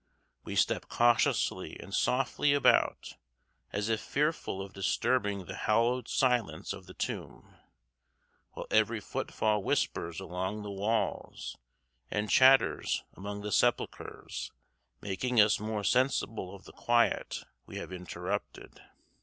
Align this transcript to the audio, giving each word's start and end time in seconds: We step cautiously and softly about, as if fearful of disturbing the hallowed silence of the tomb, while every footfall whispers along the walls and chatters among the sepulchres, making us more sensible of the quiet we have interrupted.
We 0.43 0.55
step 0.55 0.87
cautiously 0.87 1.77
and 1.79 1.93
softly 1.93 2.55
about, 2.55 3.17
as 3.71 3.87
if 3.87 4.01
fearful 4.01 4.59
of 4.59 4.73
disturbing 4.73 5.45
the 5.45 5.53
hallowed 5.53 6.07
silence 6.07 6.73
of 6.73 6.87
the 6.87 6.95
tomb, 6.95 7.53
while 8.53 8.65
every 8.71 8.99
footfall 8.99 9.61
whispers 9.61 10.19
along 10.19 10.63
the 10.63 10.71
walls 10.71 11.55
and 12.09 12.31
chatters 12.31 13.03
among 13.13 13.41
the 13.43 13.51
sepulchres, 13.51 14.51
making 15.01 15.39
us 15.39 15.59
more 15.59 15.83
sensible 15.83 16.55
of 16.55 16.63
the 16.63 16.73
quiet 16.73 17.43
we 17.67 17.77
have 17.77 17.93
interrupted. 17.93 18.81